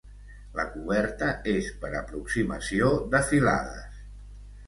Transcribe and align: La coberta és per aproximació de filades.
La 0.59 0.63
coberta 0.75 1.27
és 1.51 1.67
per 1.83 1.91
aproximació 1.99 2.89
de 3.13 3.23
filades. 3.27 4.01